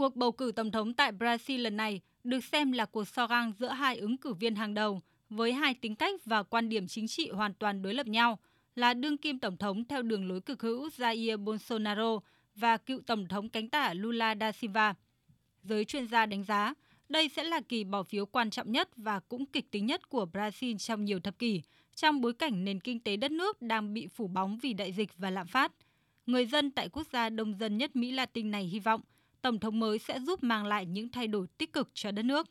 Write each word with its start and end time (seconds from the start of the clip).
Cuộc 0.00 0.16
bầu 0.16 0.32
cử 0.32 0.52
tổng 0.56 0.70
thống 0.70 0.94
tại 0.94 1.12
Brazil 1.12 1.62
lần 1.62 1.76
này 1.76 2.00
được 2.24 2.44
xem 2.44 2.72
là 2.72 2.84
cuộc 2.84 3.08
so 3.08 3.26
găng 3.26 3.52
giữa 3.58 3.68
hai 3.68 3.96
ứng 3.96 4.16
cử 4.16 4.34
viên 4.34 4.54
hàng 4.54 4.74
đầu 4.74 5.00
với 5.30 5.52
hai 5.52 5.74
tính 5.74 5.96
cách 5.96 6.24
và 6.24 6.42
quan 6.42 6.68
điểm 6.68 6.86
chính 6.86 7.08
trị 7.08 7.30
hoàn 7.30 7.54
toàn 7.54 7.82
đối 7.82 7.94
lập 7.94 8.06
nhau 8.06 8.38
là 8.74 8.94
đương 8.94 9.16
kim 9.16 9.38
tổng 9.38 9.56
thống 9.56 9.84
theo 9.84 10.02
đường 10.02 10.28
lối 10.28 10.40
cực 10.40 10.62
hữu 10.62 10.88
Jair 10.88 11.44
Bolsonaro 11.44 12.18
và 12.54 12.76
cựu 12.76 13.00
tổng 13.00 13.28
thống 13.28 13.48
cánh 13.48 13.68
tả 13.68 13.94
Lula 13.94 14.34
da 14.34 14.52
Silva. 14.52 14.94
Giới 15.62 15.84
chuyên 15.84 16.06
gia 16.06 16.26
đánh 16.26 16.44
giá, 16.44 16.74
đây 17.08 17.28
sẽ 17.28 17.44
là 17.44 17.60
kỳ 17.68 17.84
bỏ 17.84 18.02
phiếu 18.02 18.26
quan 18.26 18.50
trọng 18.50 18.72
nhất 18.72 18.88
và 18.96 19.20
cũng 19.20 19.46
kịch 19.46 19.70
tính 19.70 19.86
nhất 19.86 20.08
của 20.08 20.26
Brazil 20.32 20.78
trong 20.78 21.04
nhiều 21.04 21.20
thập 21.20 21.38
kỷ, 21.38 21.62
trong 21.96 22.20
bối 22.20 22.32
cảnh 22.32 22.64
nền 22.64 22.80
kinh 22.80 23.00
tế 23.00 23.16
đất 23.16 23.30
nước 23.30 23.62
đang 23.62 23.94
bị 23.94 24.06
phủ 24.06 24.28
bóng 24.28 24.58
vì 24.62 24.72
đại 24.72 24.92
dịch 24.92 25.10
và 25.16 25.30
lạm 25.30 25.46
phát. 25.46 25.72
Người 26.26 26.46
dân 26.46 26.70
tại 26.70 26.88
quốc 26.88 27.06
gia 27.12 27.28
đông 27.28 27.54
dân 27.54 27.78
nhất 27.78 27.96
Mỹ 27.96 28.12
Latin 28.12 28.50
này 28.50 28.64
hy 28.64 28.78
vọng 28.78 29.00
Tổng 29.42 29.58
thống 29.58 29.80
mới 29.80 29.98
sẽ 29.98 30.20
giúp 30.20 30.42
mang 30.42 30.66
lại 30.66 30.86
những 30.86 31.08
thay 31.08 31.28
đổi 31.28 31.46
tích 31.58 31.72
cực 31.72 31.90
cho 31.94 32.10
đất 32.10 32.22
nước. 32.22 32.46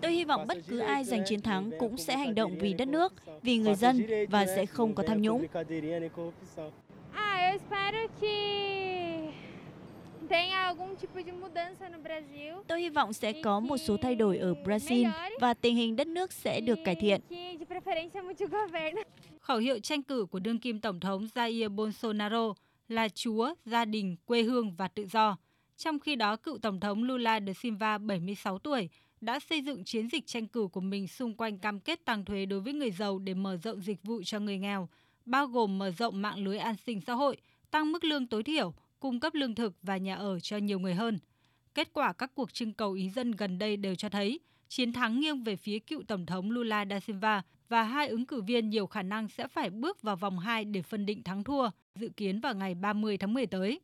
Tôi 0.00 0.12
hy 0.12 0.24
vọng 0.24 0.46
bất 0.48 0.58
cứ 0.68 0.78
ai 0.78 1.04
giành 1.04 1.24
chiến 1.26 1.42
thắng 1.42 1.70
cũng 1.78 1.96
sẽ 1.96 2.16
hành 2.16 2.34
động 2.34 2.58
vì 2.60 2.72
đất 2.72 2.88
nước, 2.88 3.12
vì 3.42 3.56
người 3.56 3.74
dân 3.74 4.06
và 4.30 4.46
sẽ 4.46 4.66
không 4.66 4.94
có 4.94 5.02
tham 5.06 5.22
nhũng. 5.22 5.46
Tôi 12.68 12.80
hy 12.80 12.88
vọng 12.88 13.12
sẽ 13.12 13.32
có 13.42 13.60
một 13.60 13.76
số 13.76 13.96
thay 13.96 14.14
đổi 14.14 14.38
ở 14.38 14.54
Brazil 14.64 15.10
và 15.40 15.54
tình 15.54 15.76
hình 15.76 15.96
đất 15.96 16.06
nước 16.06 16.32
sẽ 16.32 16.60
được 16.60 16.78
cải 16.84 16.94
thiện. 16.94 17.20
Khẩu 19.40 19.58
hiệu 19.58 19.78
tranh 19.78 20.02
cử 20.02 20.26
của 20.30 20.38
đương 20.38 20.58
kim 20.58 20.80
Tổng 20.80 21.00
thống 21.00 21.28
Jair 21.34 21.68
Bolsonaro 21.68 22.54
là 22.92 23.08
Chúa, 23.08 23.54
gia 23.64 23.84
đình, 23.84 24.16
quê 24.24 24.42
hương 24.42 24.74
và 24.74 24.88
tự 24.88 25.06
do. 25.06 25.36
Trong 25.76 25.98
khi 25.98 26.16
đó, 26.16 26.36
cựu 26.36 26.58
Tổng 26.58 26.80
thống 26.80 27.02
Lula 27.02 27.36
da 27.36 27.52
Silva, 27.52 27.98
76 27.98 28.58
tuổi, 28.58 28.88
đã 29.20 29.40
xây 29.40 29.62
dựng 29.62 29.84
chiến 29.84 30.08
dịch 30.08 30.26
tranh 30.26 30.46
cử 30.46 30.68
của 30.72 30.80
mình 30.80 31.08
xung 31.08 31.34
quanh 31.34 31.58
cam 31.58 31.80
kết 31.80 32.04
tăng 32.04 32.24
thuế 32.24 32.46
đối 32.46 32.60
với 32.60 32.72
người 32.72 32.90
giàu 32.90 33.18
để 33.18 33.34
mở 33.34 33.56
rộng 33.56 33.82
dịch 33.82 34.02
vụ 34.02 34.22
cho 34.22 34.40
người 34.40 34.58
nghèo, 34.58 34.88
bao 35.24 35.46
gồm 35.46 35.78
mở 35.78 35.90
rộng 35.90 36.22
mạng 36.22 36.44
lưới 36.44 36.58
an 36.58 36.74
sinh 36.86 37.00
xã 37.00 37.12
hội, 37.12 37.36
tăng 37.70 37.92
mức 37.92 38.04
lương 38.04 38.26
tối 38.26 38.42
thiểu, 38.42 38.74
cung 39.00 39.20
cấp 39.20 39.34
lương 39.34 39.54
thực 39.54 39.74
và 39.82 39.96
nhà 39.96 40.14
ở 40.14 40.40
cho 40.40 40.56
nhiều 40.56 40.78
người 40.78 40.94
hơn. 40.94 41.18
Kết 41.74 41.92
quả 41.92 42.12
các 42.12 42.34
cuộc 42.34 42.52
trưng 42.52 42.72
cầu 42.72 42.92
ý 42.92 43.10
dân 43.10 43.32
gần 43.32 43.58
đây 43.58 43.76
đều 43.76 43.94
cho 43.94 44.08
thấy 44.08 44.40
chiến 44.74 44.92
thắng 44.92 45.20
nghiêng 45.20 45.42
về 45.42 45.56
phía 45.56 45.78
cựu 45.78 46.02
Tổng 46.02 46.26
thống 46.26 46.50
Lula 46.50 46.82
da 46.82 47.00
Silva 47.00 47.42
và 47.68 47.82
hai 47.82 48.08
ứng 48.08 48.26
cử 48.26 48.42
viên 48.42 48.70
nhiều 48.70 48.86
khả 48.86 49.02
năng 49.02 49.28
sẽ 49.28 49.48
phải 49.48 49.70
bước 49.70 50.02
vào 50.02 50.16
vòng 50.16 50.38
2 50.38 50.64
để 50.64 50.82
phân 50.82 51.06
định 51.06 51.22
thắng 51.22 51.44
thua, 51.44 51.70
dự 51.94 52.08
kiến 52.16 52.40
vào 52.40 52.54
ngày 52.54 52.74
30 52.74 53.16
tháng 53.16 53.34
10 53.34 53.46
tới. 53.46 53.80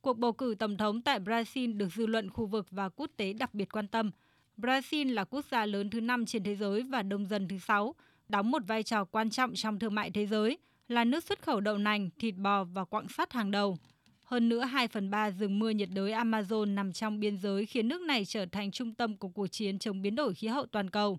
Cuộc 0.00 0.18
bầu 0.18 0.32
cử 0.32 0.54
tổng 0.58 0.76
thống 0.76 1.02
tại 1.02 1.20
Brazil 1.20 1.76
được 1.76 1.88
dư 1.92 2.06
luận 2.06 2.30
khu 2.30 2.46
vực 2.46 2.66
và 2.70 2.88
quốc 2.88 3.10
tế 3.16 3.32
đặc 3.32 3.54
biệt 3.54 3.72
quan 3.72 3.88
tâm. 3.88 4.10
Brazil 4.56 5.14
là 5.14 5.24
quốc 5.24 5.44
gia 5.50 5.66
lớn 5.66 5.90
thứ 5.90 6.00
5 6.00 6.26
trên 6.26 6.44
thế 6.44 6.56
giới 6.56 6.82
và 6.82 7.02
đông 7.02 7.26
dân 7.26 7.48
thứ 7.48 7.58
6, 7.58 7.94
đóng 8.28 8.50
một 8.50 8.62
vai 8.66 8.82
trò 8.82 9.04
quan 9.04 9.30
trọng 9.30 9.54
trong 9.54 9.78
thương 9.78 9.94
mại 9.94 10.10
thế 10.10 10.26
giới, 10.26 10.58
là 10.88 11.04
nước 11.04 11.24
xuất 11.24 11.42
khẩu 11.42 11.60
đậu 11.60 11.78
nành, 11.78 12.10
thịt 12.18 12.34
bò 12.36 12.64
và 12.64 12.84
quặng 12.84 13.08
sắt 13.08 13.32
hàng 13.32 13.50
đầu. 13.50 13.78
Hơn 14.26 14.48
nữa, 14.48 14.64
2 14.64 14.88
phần 14.88 15.10
3 15.10 15.30
rừng 15.30 15.58
mưa 15.58 15.70
nhiệt 15.70 15.88
đới 15.92 16.12
Amazon 16.12 16.74
nằm 16.74 16.92
trong 16.92 17.20
biên 17.20 17.36
giới 17.36 17.66
khiến 17.66 17.88
nước 17.88 18.00
này 18.00 18.24
trở 18.24 18.46
thành 18.46 18.70
trung 18.70 18.94
tâm 18.94 19.16
của 19.16 19.28
cuộc 19.28 19.46
chiến 19.46 19.78
chống 19.78 20.02
biến 20.02 20.14
đổi 20.14 20.34
khí 20.34 20.46
hậu 20.46 20.66
toàn 20.66 20.90
cầu. 20.90 21.18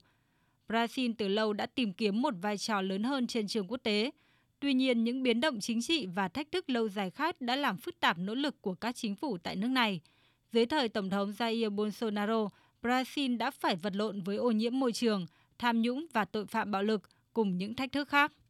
Brazil 0.67 1.13
từ 1.17 1.27
lâu 1.27 1.53
đã 1.53 1.65
tìm 1.65 1.93
kiếm 1.93 2.21
một 2.21 2.33
vai 2.41 2.57
trò 2.57 2.81
lớn 2.81 3.03
hơn 3.03 3.27
trên 3.27 3.47
trường 3.47 3.67
quốc 3.67 3.77
tế. 3.83 4.11
Tuy 4.59 4.73
nhiên, 4.73 5.03
những 5.03 5.23
biến 5.23 5.41
động 5.41 5.59
chính 5.59 5.81
trị 5.81 6.05
và 6.05 6.27
thách 6.27 6.51
thức 6.51 6.69
lâu 6.69 6.89
dài 6.89 7.09
khác 7.09 7.41
đã 7.41 7.55
làm 7.55 7.77
phức 7.77 7.99
tạp 7.99 8.17
nỗ 8.19 8.35
lực 8.35 8.61
của 8.61 8.73
các 8.73 8.95
chính 8.95 9.15
phủ 9.15 9.37
tại 9.37 9.55
nước 9.55 9.67
này. 9.67 10.01
Dưới 10.51 10.65
thời 10.65 10.89
Tổng 10.89 11.09
thống 11.09 11.31
Jair 11.31 11.69
Bolsonaro, 11.69 12.49
Brazil 12.81 13.37
đã 13.37 13.51
phải 13.51 13.75
vật 13.75 13.95
lộn 13.95 14.21
với 14.21 14.37
ô 14.37 14.51
nhiễm 14.51 14.79
môi 14.79 14.91
trường, 14.91 15.25
tham 15.59 15.81
nhũng 15.81 16.05
và 16.13 16.25
tội 16.25 16.45
phạm 16.45 16.71
bạo 16.71 16.83
lực 16.83 17.09
cùng 17.33 17.57
những 17.57 17.73
thách 17.75 17.91
thức 17.91 18.09
khác. 18.09 18.31